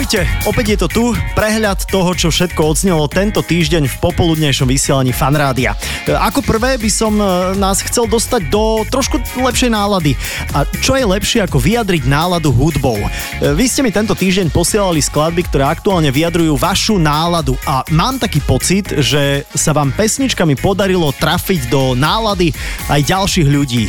Ahojte, 0.00 0.24
opäť 0.48 0.66
je 0.72 0.78
to 0.80 0.88
tu, 0.88 1.04
prehľad 1.36 1.84
toho, 1.92 2.16
čo 2.16 2.32
všetko 2.32 2.72
odznelo 2.72 3.04
tento 3.04 3.44
týždeň 3.44 3.84
v 3.84 4.00
popoludnejšom 4.00 4.64
vysielaní 4.64 5.12
Fanrádia. 5.12 5.76
E, 6.08 6.16
ako 6.16 6.40
prvé 6.40 6.80
by 6.80 6.88
som 6.88 7.20
e, 7.20 7.52
nás 7.60 7.84
chcel 7.84 8.08
dostať 8.08 8.48
do 8.48 8.80
trošku 8.88 9.20
lepšej 9.20 9.68
nálady. 9.68 10.16
A 10.56 10.64
čo 10.80 10.96
je 10.96 11.04
lepšie 11.04 11.44
ako 11.44 11.60
vyjadriť 11.60 12.08
náladu 12.08 12.48
hudbou? 12.48 12.96
E, 12.96 13.12
vy 13.52 13.68
ste 13.68 13.84
mi 13.84 13.92
tento 13.92 14.16
týždeň 14.16 14.48
posielali 14.48 15.04
skladby, 15.04 15.44
ktoré 15.52 15.68
aktuálne 15.68 16.08
vyjadrujú 16.08 16.56
vašu 16.56 16.96
náladu 16.96 17.60
a 17.68 17.84
mám 17.92 18.16
taký 18.16 18.40
pocit, 18.40 18.88
že 19.04 19.44
sa 19.52 19.76
vám 19.76 19.92
pesničkami 19.92 20.56
podarilo 20.56 21.12
trafiť 21.12 21.68
do 21.68 21.92
nálady 21.92 22.56
aj 22.88 23.04
ďalších 23.04 23.48
ľudí. 23.52 23.84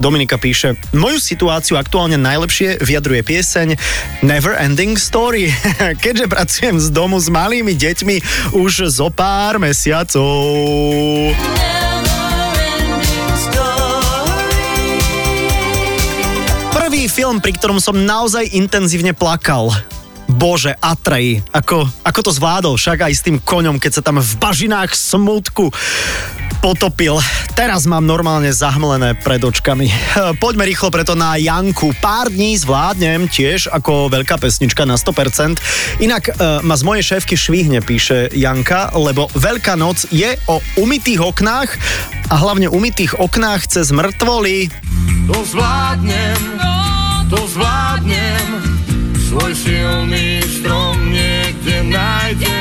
Dominika 0.00 0.40
píše, 0.40 0.80
moju 0.96 1.20
situáciu 1.20 1.76
aktuálne 1.76 2.16
najlepšie 2.16 2.80
vyjadruje 2.80 3.20
pieseň 3.20 3.68
Never 4.24 4.56
Ending 4.56 4.96
Story, 4.96 5.52
keďže 6.04 6.24
pracujem 6.24 6.80
z 6.80 6.88
domu 6.88 7.20
s 7.20 7.28
malými 7.28 7.76
deťmi 7.76 8.16
už 8.56 8.88
zo 8.88 9.12
pár 9.12 9.60
mesiacov. 9.60 10.40
Prvý 16.72 17.04
film, 17.12 17.44
pri 17.44 17.52
ktorom 17.60 17.76
som 17.76 18.00
naozaj 18.00 18.56
intenzívne 18.56 19.12
plakal. 19.12 19.68
Bože, 20.32 20.72
Atrej, 20.80 21.44
ako, 21.52 21.84
ako 22.08 22.20
to 22.24 22.32
zvládol, 22.32 22.74
však 22.80 23.04
aj 23.04 23.12
s 23.12 23.24
tým 23.28 23.36
koňom, 23.36 23.76
keď 23.76 24.00
sa 24.00 24.02
tam 24.06 24.16
v 24.16 24.32
bažinách 24.40 24.96
smutku 24.96 25.68
potopil. 26.62 27.18
Teraz 27.58 27.88
mám 27.88 28.06
normálne 28.06 28.52
zahmlené 28.52 29.18
pred 29.18 29.42
očkami. 29.42 29.90
Poďme 30.38 30.68
rýchlo 30.68 30.92
preto 30.92 31.18
na 31.18 31.34
Janku. 31.34 31.90
Pár 31.98 32.30
dní 32.30 32.54
zvládnem 32.54 33.26
tiež 33.26 33.72
ako 33.72 34.12
veľká 34.12 34.38
pesnička 34.38 34.86
na 34.86 34.94
100%. 34.94 35.58
Inak 36.04 36.30
e, 36.30 36.32
ma 36.62 36.76
z 36.76 36.86
mojej 36.86 37.04
šéfky 37.16 37.34
švihne, 37.34 37.82
píše 37.82 38.30
Janka, 38.36 38.92
lebo 38.94 39.26
Veľká 39.40 39.72
noc 39.72 40.04
je 40.12 40.36
o 40.52 40.60
umytých 40.76 41.24
oknách 41.24 41.70
a 42.28 42.34
hlavne 42.36 42.68
umytých 42.68 43.16
oknách 43.16 43.64
cez 43.72 43.88
mŕtvoly. 43.88 44.68
To 45.32 45.40
zvládnem, 45.48 46.60
to 47.32 47.40
zvládnem, 47.48 48.48
svoj 49.32 49.52
silný 49.56 50.44
strom 50.44 51.08
niekde 51.08 51.88
nájdem. 51.88 52.59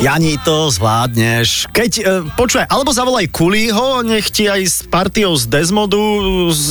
Jani, 0.00 0.40
to 0.40 0.72
zvládneš. 0.72 1.68
Keď, 1.76 1.92
e, 2.00 2.02
počúvaj, 2.32 2.72
alebo 2.72 2.88
zavolaj 2.88 3.28
Kulího, 3.28 4.00
nech 4.00 4.32
ti 4.32 4.48
aj 4.48 4.62
s 4.64 4.80
partiou 4.80 5.36
z 5.36 5.44
Desmodu 5.44 6.00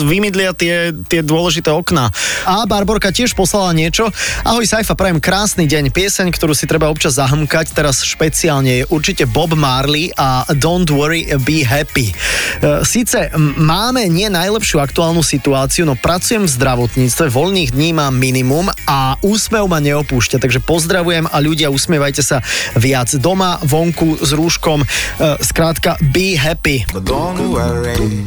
vymydlia 0.02 0.50
tie, 0.58 0.90
tie 1.06 1.22
dôležité 1.22 1.70
okná. 1.70 2.10
A 2.50 2.66
Barborka 2.66 3.14
tiež 3.14 3.38
poslala 3.38 3.78
niečo. 3.78 4.10
Ahoj 4.42 4.66
Saifa, 4.66 4.98
prajem 4.98 5.22
krásny 5.22 5.70
deň. 5.70 5.94
Pieseň, 5.94 6.34
ktorú 6.34 6.58
si 6.58 6.66
treba 6.66 6.90
občas 6.90 7.22
zahmkať, 7.22 7.70
teraz 7.78 8.02
špeciálne 8.02 8.82
je 8.82 8.90
určite 8.90 9.30
Bob 9.30 9.54
Marley 9.54 10.10
a 10.18 10.50
Don't 10.58 10.90
Worry, 10.90 11.30
Be 11.46 11.62
Happy. 11.62 12.10
E, 12.10 12.82
Sice 12.82 13.30
máme 13.62 14.10
nie 14.10 14.26
najlepšiu 14.26 14.82
aktuálnu 14.82 15.22
situáciu, 15.22 15.86
no 15.86 15.94
pracujem 15.94 16.50
v 16.50 16.56
zdravotníctve, 16.58 17.30
voľných 17.30 17.78
dní 17.78 17.94
mám 17.94 18.18
minimum 18.18 18.74
a 18.90 19.22
úsmev 19.22 19.70
ma 19.70 19.78
neopúšťa, 19.78 20.42
takže 20.42 20.66
pozdravujem 20.66 21.30
a 21.30 21.38
ľudia, 21.38 21.70
usmievajte 21.70 22.26
sa 22.26 22.42
viac 22.74 23.19
doma, 23.20 23.60
vonku, 23.62 24.18
s 24.24 24.32
rúškom. 24.34 24.82
Uh, 24.82 25.36
skrátka, 25.44 26.00
be 26.16 26.40
happy. 26.40 26.88
Don't 27.04 27.52
worry. 27.52 28.26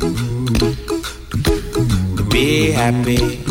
Be 2.28 2.77
happy. 2.77 3.43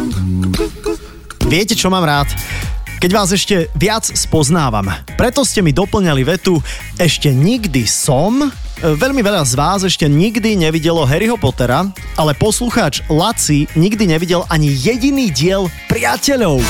Viete, 1.49 1.75
čo 1.75 1.91
mám 1.91 2.05
rád? 2.07 2.31
keď 3.01 3.11
vás 3.17 3.33
ešte 3.33 3.65
viac 3.73 4.05
spoznávam. 4.05 4.85
Preto 5.17 5.41
ste 5.41 5.65
mi 5.65 5.73
doplňali 5.73 6.21
vetu 6.21 6.61
Ešte 7.01 7.33
nikdy 7.33 7.89
som... 7.89 8.45
E, 8.45 8.49
veľmi 8.93 9.25
veľa 9.25 9.41
z 9.41 9.53
vás 9.57 9.81
ešte 9.81 10.05
nikdy 10.05 10.53
nevidelo 10.53 11.01
Harryho 11.01 11.33
Pottera, 11.33 11.89
ale 12.13 12.37
poslucháč 12.37 13.01
Laci 13.09 13.65
nikdy 13.73 14.05
nevidel 14.05 14.45
ani 14.53 14.69
jediný 14.69 15.33
diel 15.33 15.65
Priateľov. 15.89 16.61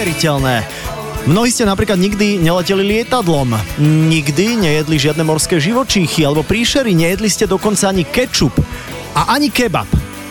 Neuveriteľné. 0.00 0.64
Mnohí 1.28 1.52
ste 1.52 1.68
napríklad 1.68 2.00
nikdy 2.00 2.40
neleteli 2.40 2.80
lietadlom, 2.80 3.52
nikdy 4.08 4.56
nejedli 4.56 4.96
žiadne 4.96 5.28
morské 5.28 5.60
živočíchy 5.60 6.24
alebo 6.24 6.40
príšery, 6.40 6.96
nejedli 6.96 7.28
ste 7.28 7.44
dokonca 7.44 7.92
ani 7.92 8.08
kečup 8.08 8.56
a 9.12 9.36
ani 9.36 9.52
kebab. 9.52 9.84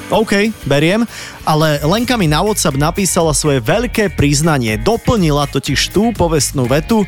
OK, 0.10 0.50
beriem, 0.66 1.06
ale 1.46 1.78
Lenka 1.86 2.18
mi 2.18 2.26
na 2.26 2.42
WhatsApp 2.42 2.82
napísala 2.82 3.30
svoje 3.38 3.62
veľké 3.62 4.18
priznanie, 4.18 4.74
doplnila 4.82 5.46
totiž 5.46 5.94
tú 5.94 6.18
povestnú 6.18 6.66
vetu 6.66 7.06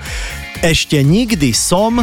Ešte 0.61 1.01
nikdy 1.01 1.57
som, 1.57 1.97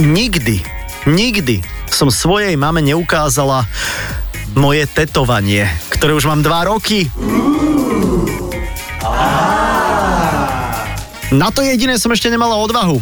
nikdy, 0.00 0.64
nikdy 1.04 1.60
som 1.92 2.08
svojej 2.08 2.56
mame 2.56 2.80
neukázala 2.80 3.68
moje 4.56 4.88
tetovanie, 4.88 5.68
ktoré 5.92 6.16
už 6.16 6.32
mám 6.32 6.40
dva 6.40 6.64
roky. 6.64 7.12
Na 11.36 11.52
to 11.52 11.60
jediné 11.60 12.00
som 12.00 12.08
ešte 12.08 12.32
nemala 12.32 12.56
odvahu. 12.56 12.96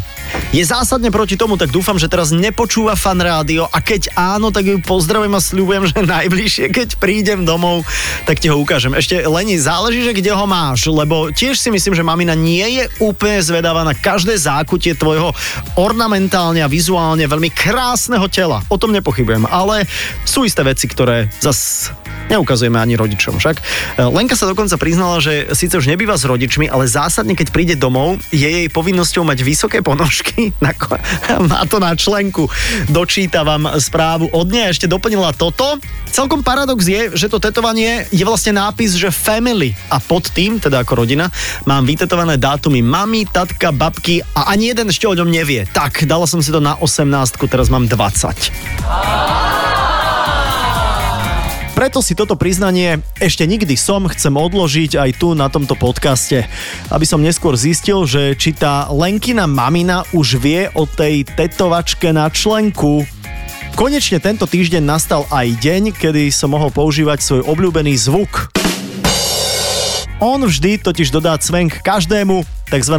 Je 0.50 0.67
zásadne 0.67 1.06
proti 1.15 1.39
tomu, 1.39 1.55
tak 1.55 1.71
dúfam, 1.71 1.95
že 1.95 2.11
teraz 2.11 2.34
nepočúva 2.34 2.99
fan 2.99 3.22
rádio 3.22 3.71
a 3.71 3.78
keď 3.78 4.11
áno, 4.19 4.50
tak 4.50 4.67
ju 4.67 4.83
pozdravujem 4.83 5.31
a 5.31 5.39
sľubujem, 5.39 5.84
že 5.95 6.03
najbližšie, 6.03 6.75
keď 6.75 6.89
prídem 6.99 7.47
domov, 7.47 7.87
tak 8.27 8.43
ti 8.43 8.50
ho 8.50 8.59
ukážem. 8.59 8.91
Ešte 8.99 9.23
Leni, 9.23 9.55
záleží, 9.55 10.03
že 10.03 10.19
kde 10.19 10.34
ho 10.34 10.47
máš, 10.50 10.91
lebo 10.91 11.31
tiež 11.31 11.55
si 11.55 11.71
myslím, 11.71 11.94
že 11.94 12.03
mamina 12.03 12.34
nie 12.34 12.83
je 12.83 12.91
úplne 12.99 13.39
zvedavá 13.39 13.87
na 13.87 13.94
každé 13.94 14.34
zákutie 14.34 14.99
tvojho 14.99 15.31
ornamentálne 15.78 16.59
a 16.59 16.67
vizuálne 16.67 17.31
veľmi 17.31 17.55
krásneho 17.55 18.27
tela. 18.27 18.67
O 18.67 18.75
tom 18.75 18.91
nepochybujem, 18.91 19.47
ale 19.47 19.87
sú 20.27 20.43
isté 20.43 20.67
veci, 20.67 20.91
ktoré 20.91 21.31
zas 21.39 21.94
neukazujeme 22.29 22.79
ani 22.81 22.95
rodičom. 22.97 23.37
Však 23.39 23.57
Lenka 24.12 24.37
sa 24.39 24.49
dokonca 24.49 24.77
priznala, 24.81 25.21
že 25.21 25.53
síce 25.53 25.77
už 25.77 25.91
nebýva 25.91 26.17
s 26.17 26.25
rodičmi, 26.25 26.69
ale 26.69 26.89
zásadne, 26.89 27.37
keď 27.37 27.49
príde 27.51 27.75
domov, 27.77 28.21
je 28.33 28.47
jej 28.47 28.69
povinnosťou 28.71 29.25
mať 29.27 29.39
vysoké 29.45 29.79
ponožky. 29.85 30.55
Má 31.51 31.62
to 31.69 31.79
na 31.79 31.93
členku. 31.95 32.49
Dočítavam 32.89 33.69
správu 33.79 34.31
od 34.33 34.47
nej. 34.51 34.73
Ešte 34.73 34.89
doplnila 34.91 35.33
toto. 35.37 35.79
Celkom 36.15 36.47
paradox 36.47 36.87
je, 36.87 37.11
že 37.12 37.27
to 37.27 37.43
tetovanie 37.43 38.07
je 38.15 38.23
vlastne 38.23 38.55
nápis, 38.55 38.95
že 38.95 39.11
family 39.11 39.75
a 39.91 39.99
pod 39.99 40.31
tým, 40.31 40.62
teda 40.62 40.87
ako 40.87 41.03
rodina, 41.03 41.27
mám 41.67 41.83
vytetované 41.83 42.39
dátumy 42.39 42.87
mami, 42.87 43.27
tatka, 43.27 43.75
babky 43.75 44.23
a 44.23 44.55
ani 44.55 44.71
jeden 44.71 44.95
ešte 44.95 45.11
o 45.11 45.17
ňom 45.19 45.27
nevie. 45.27 45.67
Tak, 45.75 46.06
dala 46.06 46.31
som 46.31 46.39
si 46.39 46.55
to 46.55 46.62
na 46.62 46.79
18, 46.79 47.35
teraz 47.51 47.67
mám 47.67 47.91
20. 47.91 49.53
Preto 51.84 52.00
si 52.00 52.17
toto 52.17 52.33
priznanie 52.33 53.05
ešte 53.21 53.45
nikdy 53.45 53.77
som 53.77 54.09
chcem 54.09 54.33
odložiť 54.33 54.97
aj 54.97 55.11
tu 55.21 55.37
na 55.37 55.53
tomto 55.53 55.77
podcaste, 55.77 56.49
aby 56.89 57.05
som 57.05 57.21
neskôr 57.21 57.61
zistil, 57.61 58.09
že 58.09 58.33
či 58.41 58.56
tá 58.56 58.89
Lenkina 58.89 59.45
mamina 59.45 60.00
už 60.17 60.41
vie 60.41 60.73
o 60.73 60.89
tej 60.89 61.28
tetovačke 61.28 62.09
na 62.09 62.33
členku. 62.33 63.05
Konečne 63.77 64.17
tento 64.17 64.49
týždeň 64.49 64.81
nastal 64.81 65.28
aj 65.28 65.61
deň, 65.61 65.93
kedy 65.93 66.32
som 66.32 66.56
mohol 66.56 66.73
používať 66.73 67.20
svoj 67.20 67.53
obľúbený 67.53 68.00
zvuk. 68.00 68.49
On 70.25 70.41
vždy 70.41 70.81
totiž 70.81 71.12
dodá 71.12 71.37
cvenk 71.37 71.85
každému 71.85 72.49
tzv. 72.73 72.97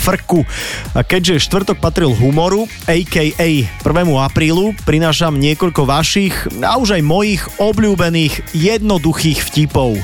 Frku. 0.00 0.48
A 0.96 1.04
keďže 1.04 1.44
štvrtok 1.44 1.76
patril 1.76 2.16
humoru, 2.16 2.64
a.k.a. 2.88 3.48
1. 3.68 3.84
aprílu, 4.16 4.72
prinášam 4.88 5.36
niekoľko 5.36 5.84
vašich 5.84 6.48
a 6.64 6.80
už 6.80 6.96
aj 6.96 7.02
mojich 7.04 7.42
obľúbených 7.60 8.56
jednoduchých 8.56 9.44
vtipov. 9.44 10.00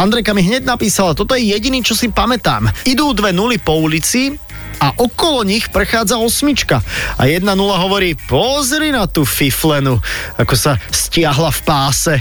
Andrejka 0.00 0.32
mi 0.32 0.40
hneď 0.40 0.64
napísala, 0.64 1.12
toto 1.12 1.36
je 1.36 1.52
jediný, 1.52 1.84
čo 1.84 1.92
si 1.92 2.08
pamätám. 2.08 2.72
Idú 2.88 3.12
dve 3.12 3.36
nuly 3.36 3.60
po 3.60 3.76
ulici, 3.76 4.32
a 4.80 4.96
okolo 4.96 5.44
nich 5.44 5.68
prechádza 5.68 6.16
osmička. 6.16 6.80
A 7.20 7.28
jedna 7.28 7.52
nula 7.52 7.76
hovorí, 7.76 8.16
pozri 8.16 8.88
na 8.88 9.04
tú 9.04 9.28
fiflenu, 9.28 10.00
ako 10.40 10.54
sa 10.56 10.80
stiahla 10.88 11.52
v 11.52 11.60
páse. 11.68 12.14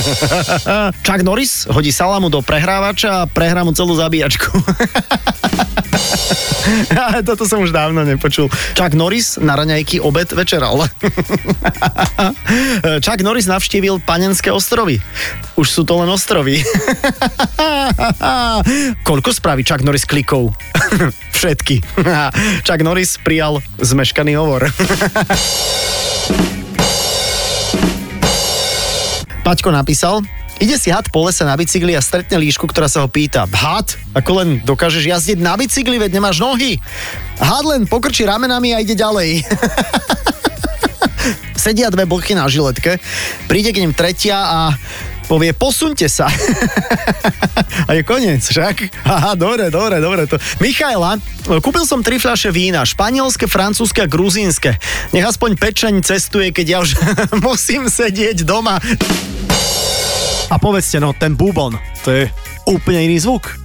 Chuck 1.04 1.24
Norris 1.24 1.64
hodí 1.72 1.88
salamu 1.88 2.28
do 2.28 2.44
prehrávača 2.44 3.24
a 3.24 3.28
prehrá 3.28 3.64
mu 3.64 3.72
celú 3.72 3.96
zabíjačku. 3.96 4.52
Toto 7.28 7.44
som 7.44 7.62
už 7.62 7.72
dávno 7.72 8.04
nepočul. 8.04 8.48
Chuck 8.76 8.94
Norris 8.96 9.36
na 9.40 9.56
raňajky 9.56 10.00
obed 10.00 10.32
večeral. 10.32 10.80
Chuck 13.04 13.20
Norris 13.20 13.46
navštívil 13.46 14.00
Panenské 14.04 14.50
ostrovy. 14.50 15.00
Už 15.54 15.70
sú 15.70 15.82
to 15.86 16.00
len 16.00 16.10
ostrovy. 16.10 16.64
Koľko 19.08 19.30
spraví 19.30 19.62
Chuck 19.62 19.84
Norris 19.84 20.08
klikov? 20.08 20.56
Všetky. 21.32 21.82
Chuck 22.64 22.80
Norris 22.82 23.20
prijal 23.20 23.60
zmeškaný 23.78 24.34
hovor. 24.38 24.70
Paťko 29.44 29.68
napísal, 29.68 30.24
Ide 30.62 30.78
si 30.78 30.94
had 30.94 31.10
po 31.10 31.26
lese 31.26 31.42
na 31.42 31.58
bicykli 31.58 31.98
a 31.98 32.02
stretne 32.02 32.38
líšku, 32.38 32.70
ktorá 32.70 32.86
sa 32.86 33.02
ho 33.02 33.08
pýta. 33.10 33.42
Had? 33.50 33.98
Ako 34.14 34.38
len 34.38 34.48
dokážeš 34.62 35.02
jazdiť 35.02 35.38
na 35.42 35.58
bicykli, 35.58 35.98
veď 35.98 36.22
nemáš 36.22 36.38
nohy? 36.38 36.78
Had 37.42 37.66
len 37.66 37.90
pokrčí 37.90 38.22
ramenami 38.22 38.70
a 38.70 38.78
ide 38.78 38.94
ďalej. 38.94 39.42
Sedia 41.64 41.90
dve 41.90 42.06
blchy 42.06 42.38
na 42.38 42.46
žiletke, 42.46 43.00
príde 43.48 43.72
k 43.72 43.82
nim 43.82 43.96
tretia 43.96 44.36
a 44.36 44.60
povie, 45.24 45.56
posunte 45.56 46.06
sa. 46.06 46.28
a 47.88 47.90
je 47.96 48.04
koniec, 48.04 48.44
však? 48.44 49.08
Aha, 49.08 49.32
dobre, 49.34 49.72
dobre, 49.72 49.98
dobre. 49.98 50.28
To. 50.28 50.36
Michaela, 50.60 51.16
kúpil 51.64 51.88
som 51.88 52.04
tri 52.04 52.20
fľaše 52.20 52.52
vína, 52.52 52.84
španielské, 52.84 53.48
francúzske 53.48 54.04
a 54.04 54.06
gruzínske. 54.06 54.76
Nech 55.16 55.24
aspoň 55.24 55.56
pečeň 55.56 55.94
cestuje, 56.04 56.52
keď 56.52 56.66
ja 56.68 56.78
už 56.84 56.90
musím 57.46 57.88
sedieť 57.88 58.44
doma. 58.44 58.76
A 60.52 60.56
povedzte, 60.60 61.00
no, 61.00 61.16
ten 61.16 61.32
bubon, 61.32 61.76
to 62.04 62.12
je 62.12 62.24
úplne 62.68 63.04
iný 63.08 63.20
zvuk. 63.24 63.64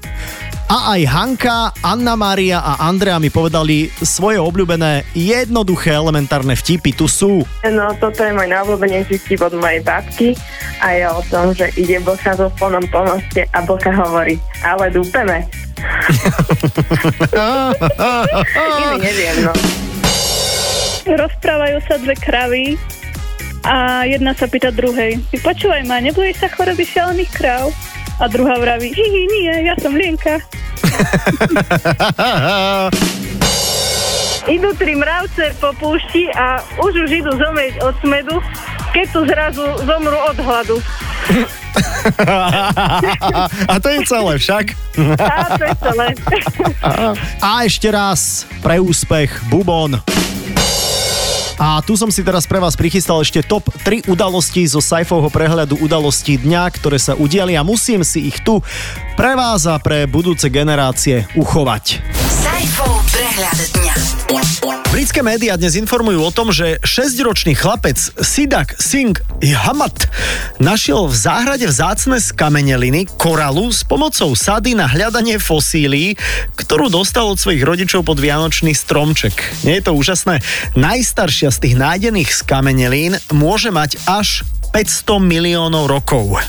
A 0.70 0.94
aj 0.94 1.02
Hanka, 1.10 1.74
Anna 1.82 2.14
Mária 2.14 2.62
a 2.62 2.86
Andrea 2.86 3.18
mi 3.18 3.34
povedali 3.34 3.90
svoje 4.06 4.38
obľúbené 4.38 5.02
jednoduché 5.18 5.98
elementárne 5.98 6.54
vtipy. 6.54 6.94
Tu 6.94 7.10
sú. 7.10 7.42
No, 7.66 7.90
toto 7.98 8.22
je 8.22 8.30
môj 8.30 8.46
najobľúbenejší 8.54 9.18
vtip 9.18 9.50
od 9.50 9.58
mojej 9.58 9.82
babky 9.82 10.38
a 10.78 10.94
je 10.94 11.10
o 11.10 11.26
tom, 11.26 11.58
že 11.58 11.74
ide 11.74 11.98
boka 12.06 12.38
so 12.38 12.54
sponom 12.54 12.86
po 12.94 13.02
moste 13.02 13.50
a 13.50 13.66
boka 13.66 13.90
hovorí, 13.90 14.38
ale 14.62 14.94
dúpeme. 14.94 15.50
Iný 18.78 18.96
neviem, 19.02 19.50
no. 19.50 19.54
Rozprávajú 21.10 21.82
sa 21.90 21.98
dve 21.98 22.14
kravy 22.14 22.78
a 23.64 24.04
jedna 24.08 24.34
sa 24.36 24.48
pýta 24.48 24.72
druhej. 24.72 25.20
Ty 25.32 25.38
počúvaj 25.44 25.84
ma, 25.88 26.00
nebudeš 26.00 26.38
sa 26.44 26.50
choroby 26.52 26.86
šialených 26.86 27.32
kráv? 27.34 27.72
A 28.20 28.28
druhá 28.28 28.60
vraví, 28.60 28.92
hihi, 28.92 29.28
nie, 29.32 29.64
ja 29.64 29.76
som 29.80 29.96
Lienka. 29.96 30.40
Idú 34.50 34.74
tri 34.76 34.98
mravce 34.98 35.54
po 35.62 35.72
púšti 35.78 36.26
a 36.34 36.58
už 36.82 37.06
už 37.06 37.12
idú 37.22 37.32
zomrieť 37.38 37.86
od 37.86 37.94
smedu, 38.02 38.42
keď 38.92 39.06
tu 39.14 39.20
zrazu 39.30 39.66
zomru 39.86 40.16
od 40.16 40.38
hladu. 40.42 40.82
a 43.70 43.76
to 43.78 43.88
je 43.94 44.00
celé 44.10 44.34
však. 44.42 44.66
A 45.22 45.54
to 45.54 45.64
je 45.70 45.76
celé. 45.78 46.08
a 47.46 47.50
ešte 47.68 47.94
raz 47.94 48.50
pre 48.64 48.82
úspech 48.82 49.30
Bubon. 49.54 50.02
A 51.60 51.84
tu 51.84 52.00
som 52.00 52.08
si 52.08 52.24
teraz 52.24 52.48
pre 52.48 52.56
vás 52.56 52.80
prichystal 52.80 53.20
ešte 53.20 53.44
top 53.44 53.68
3 53.84 54.08
udalosti 54.08 54.64
zo 54.64 54.80
Saifovho 54.80 55.28
prehľadu 55.28 55.84
udalostí 55.84 56.40
dňa, 56.40 56.72
ktoré 56.72 56.96
sa 56.96 57.20
udiali 57.20 57.60
a 57.60 57.68
musím 57.68 58.00
si 58.08 58.32
ich 58.32 58.40
tu 58.40 58.64
pre 59.20 59.36
vás 59.36 59.68
a 59.68 59.76
pre 59.76 60.08
budúce 60.08 60.48
generácie 60.48 61.28
uchovať. 61.36 62.00
Saifov 62.16 62.59
prehľad 63.20 63.60
dňa. 63.76 63.96
Britské 64.96 65.20
médiá 65.20 65.60
dnes 65.60 65.76
informujú 65.76 66.24
o 66.24 66.32
tom, 66.32 66.56
že 66.56 66.80
6-ročný 66.88 67.52
chlapec 67.52 68.00
Sidak 68.00 68.80
Singh 68.80 69.20
Hamat 69.44 70.08
našiel 70.64 71.04
v 71.12 71.16
záhrade 71.20 71.68
vzácne 71.68 72.16
skameneliny 72.24 73.12
koralu 73.20 73.76
s 73.76 73.84
pomocou 73.84 74.32
sady 74.40 74.72
na 74.72 74.88
hľadanie 74.88 75.36
fosílií, 75.36 76.16
ktorú 76.56 76.88
dostal 76.88 77.28
od 77.28 77.36
svojich 77.36 77.60
rodičov 77.60 78.08
pod 78.08 78.24
Vianočný 78.24 78.72
stromček. 78.72 79.36
Nie 79.68 79.84
je 79.84 79.92
to 79.92 80.00
úžasné? 80.00 80.40
Najstaršia 80.80 81.52
z 81.52 81.60
tých 81.60 81.76
nájdených 81.76 82.32
skamenelín 82.32 83.20
môže 83.36 83.68
mať 83.68 84.00
až 84.08 84.48
500 84.72 85.20
miliónov 85.20 85.92
rokov. 85.92 86.40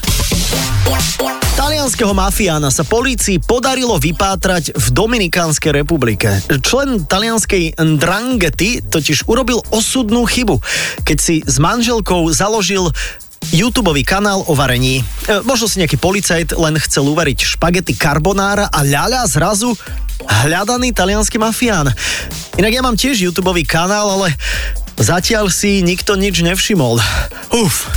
Talianského 1.81 2.13
mafiána 2.13 2.69
sa 2.69 2.85
polícii 2.85 3.41
podarilo 3.41 3.97
vypátrať 3.97 4.77
v 4.77 4.87
Dominikánskej 4.93 5.73
republike. 5.73 6.29
Člen 6.61 7.09
talianskej 7.09 7.73
Ndranghety 7.81 8.85
totiž 8.85 9.25
urobil 9.25 9.65
osudnú 9.73 10.29
chybu, 10.29 10.61
keď 11.09 11.17
si 11.17 11.41
s 11.41 11.57
manželkou 11.57 12.29
založil 12.37 12.93
YouTube 13.57 13.97
kanál 14.05 14.45
o 14.45 14.53
varení. 14.53 15.01
E, 15.01 15.41
možno 15.49 15.73
si 15.73 15.81
nejaký 15.81 15.97
policajt 15.97 16.53
len 16.53 16.77
chcel 16.85 17.09
uvariť 17.17 17.49
špagety 17.57 17.97
carbonara 17.97 18.69
a 18.69 18.85
ľaľa 18.85 19.25
zrazu 19.33 19.73
hľadaný 20.45 20.93
talianský 20.93 21.41
mafián. 21.41 21.89
Inak 22.61 22.77
ja 22.77 22.85
mám 22.85 23.01
tiež 23.01 23.25
YouTube 23.25 23.57
kanál, 23.65 24.21
ale 24.21 24.37
zatiaľ 25.01 25.49
si 25.49 25.81
nikto 25.81 26.13
nič 26.13 26.45
nevšimol. 26.45 27.01
Uf. 27.57 27.89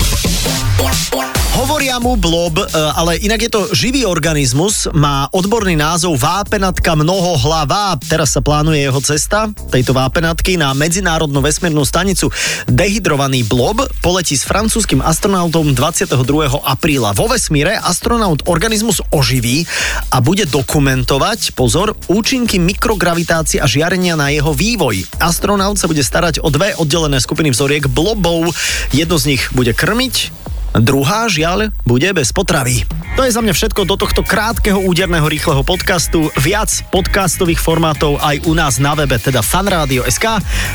Hovoria 1.54 2.02
mu 2.02 2.18
blob, 2.18 2.58
e, 2.58 2.66
ale 2.74 3.22
inak 3.22 3.46
je 3.46 3.52
to 3.54 3.62
živý 3.78 4.10
organizmus, 4.10 4.90
má 4.90 5.30
odborný 5.30 5.78
názov 5.78 6.18
vápenatka 6.18 6.98
mnohohlavá. 6.98 7.94
Teraz 8.10 8.34
sa 8.34 8.42
plánuje 8.42 8.82
jeho 8.82 8.98
cesta 8.98 9.54
tejto 9.70 9.94
vápenatky 9.94 10.58
na 10.58 10.74
medzinárodnú 10.74 11.46
vesmírnu 11.46 11.86
stanicu. 11.86 12.34
Dehydrovaný 12.66 13.46
blob 13.46 13.86
poletí 14.02 14.34
s 14.34 14.50
francúzským 14.50 15.06
astronautom 15.06 15.78
22. 15.78 16.18
apríla. 16.66 17.14
Vo 17.14 17.30
vesmíre 17.30 17.78
astronaut 17.78 18.42
organizmus 18.50 19.06
oživí 19.14 19.70
a 20.10 20.26
bude 20.26 20.50
dokumentovať, 20.50 21.54
pozor, 21.54 21.94
účinky 22.10 22.58
mikrogravitácie 22.58 23.62
a 23.62 23.70
žiarenia 23.70 24.18
na 24.18 24.34
jeho 24.34 24.58
vývoj. 24.58 25.06
Astronaut 25.22 25.78
sa 25.78 25.86
bude 25.86 26.02
starať 26.02 26.42
o 26.42 26.50
dve 26.50 26.74
oddelené 26.82 27.22
skupiny 27.22 27.54
vzoriek 27.54 27.86
blobov. 27.86 28.58
Jedno 28.90 29.22
z 29.22 29.38
nich 29.38 29.54
bude 29.54 29.78
krmiť, 29.78 30.43
Druhá 30.74 31.30
žiaľ 31.30 31.70
bude 31.86 32.10
bez 32.18 32.34
potravy. 32.34 32.82
To 33.14 33.22
je 33.22 33.30
za 33.30 33.46
mňa 33.46 33.54
všetko 33.54 33.86
do 33.86 33.94
tohto 33.94 34.26
krátkeho, 34.26 34.82
úderného, 34.82 35.30
rýchleho 35.30 35.62
podcastu. 35.62 36.34
Viac 36.34 36.90
podcastových 36.90 37.62
formátov 37.62 38.18
aj 38.18 38.50
u 38.50 38.58
nás 38.58 38.82
na 38.82 38.98
webe, 38.98 39.22
teda 39.22 39.46
fanradio.sk 39.46 40.26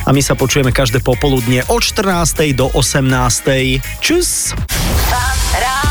a 0.06 0.10
my 0.14 0.22
sa 0.22 0.38
počujeme 0.38 0.70
každé 0.70 1.02
popoludne 1.02 1.66
od 1.66 1.82
14. 1.82 2.54
do 2.54 2.70
18. 2.70 3.82
Čus! 3.98 4.54
Fan 5.10 5.87